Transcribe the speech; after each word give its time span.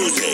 without 0.00 0.31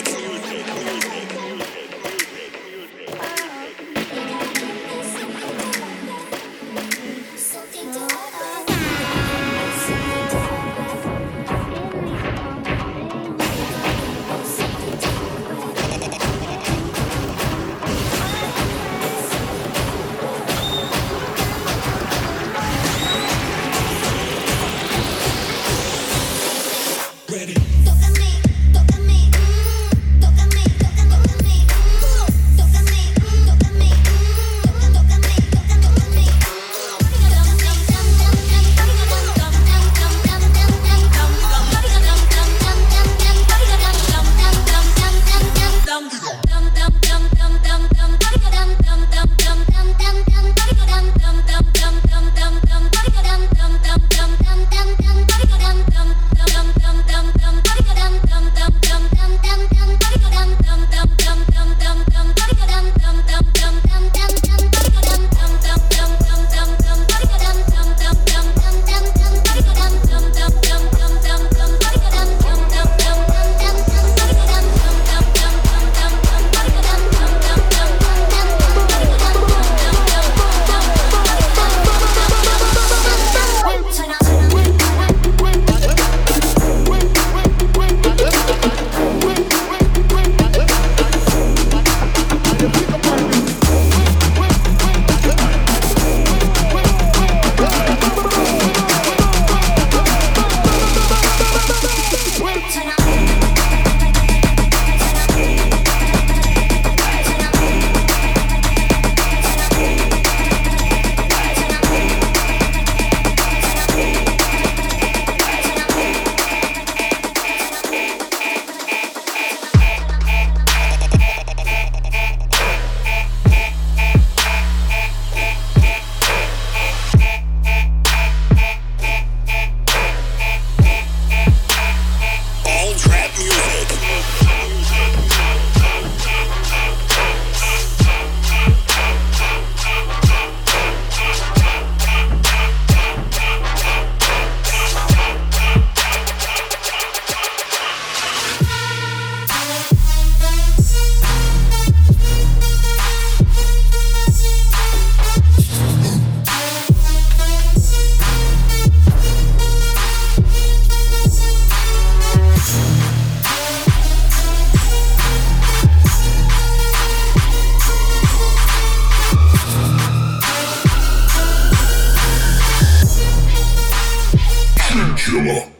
no 175.32 175.44
chase. 175.44 175.77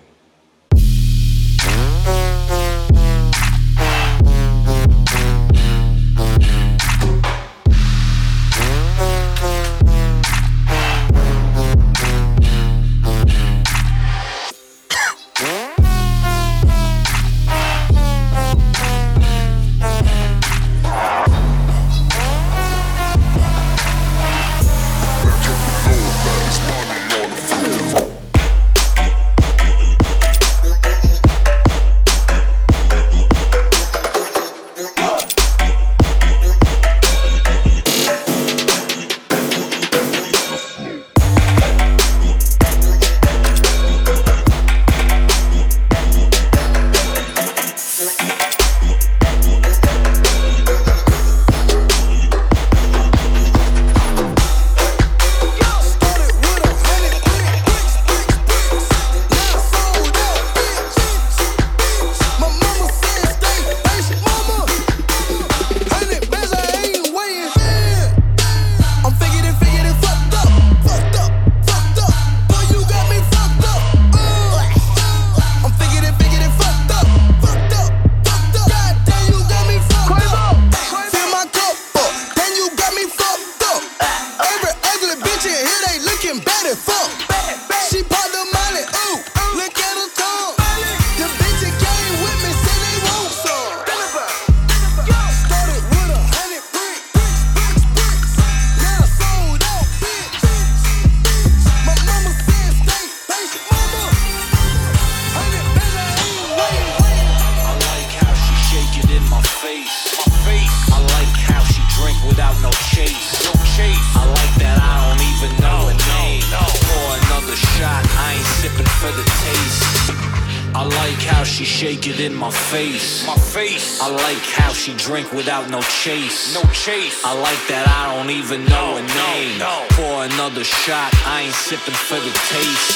She 121.59 121.65
shake 121.65 122.07
it 122.07 122.21
in 122.21 122.33
my 122.33 122.53
face. 122.53 123.27
My 123.27 123.35
face. 123.35 124.01
I 124.01 124.09
like 124.09 124.45
how 124.55 124.73
she 124.73 124.95
drink 124.95 125.33
without 125.33 125.69
no 125.71 125.81
chase. 125.81 126.55
No 126.55 126.63
chase. 126.71 127.25
I 127.25 127.35
like 127.35 127.59
that 127.67 127.83
I 127.89 128.15
don't 128.15 128.31
even 128.31 128.63
know 128.67 128.95
no, 128.95 129.03
her 129.03 129.07
name. 129.11 129.59
No, 129.59 129.67
no. 129.67 129.87
Pour 129.99 130.23
another 130.23 130.63
shot, 130.63 131.11
I 131.27 131.51
ain't 131.51 131.59
sipping 131.67 131.99
for 131.99 132.21
the 132.23 132.31
taste. 132.47 132.95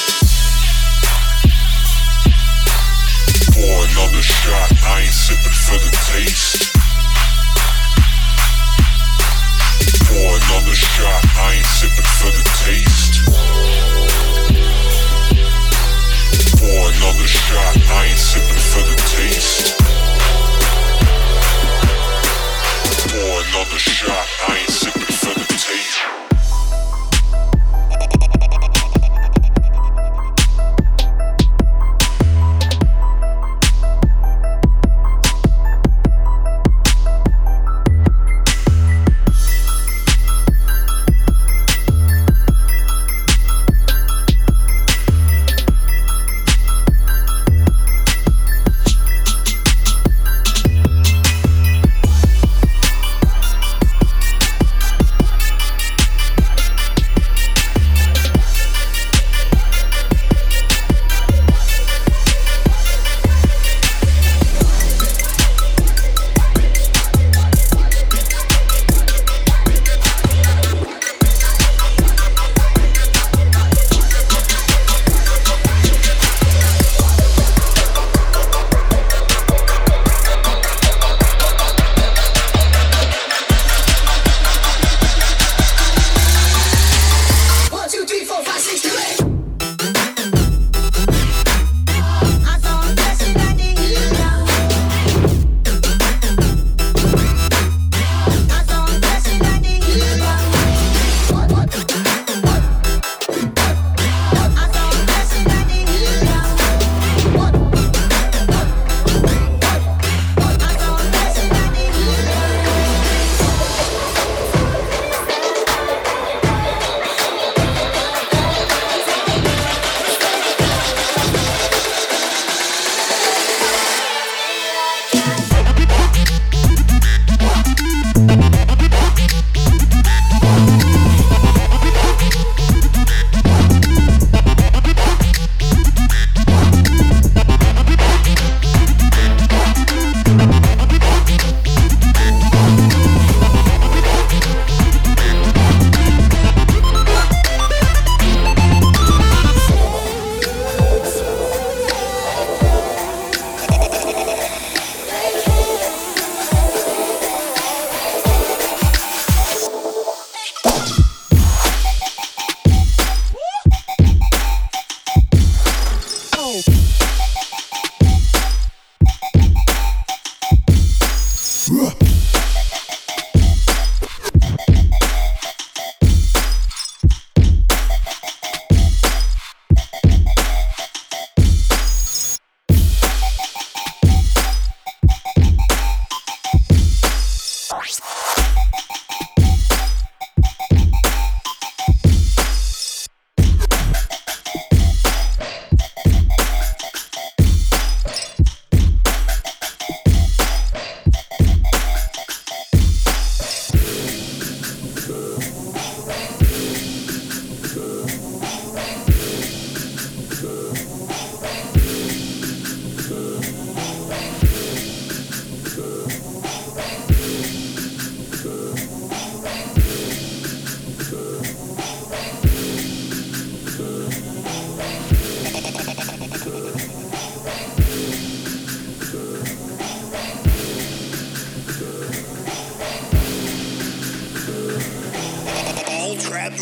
Pour 3.51 3.77
another 3.91 4.23
shot, 4.23 4.69
I 4.87 5.03
ain't 5.03 5.19
sipping 5.27 5.57
for 5.67 5.77
the 5.83 5.91
taste. 6.07 6.71
Pour 10.07 10.29
another 10.39 10.75
shot, 10.75 11.21
I 11.35 11.59
ain't 11.59 11.67
sipping 11.67 12.09
for 12.15 12.31
the 12.31 12.43
taste 12.63 13.22
shot. 17.33 17.77
I 17.89 18.05
ain't 18.05 18.19
sipping 18.19 18.63
for 18.71 18.83
the 18.83 18.95
taste. 19.09 19.73
Another 23.13 23.79
shot. 23.79 24.27
I 24.47 24.57
ain't 24.59 24.69
sipping 24.69 24.92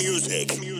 music. 0.01 0.70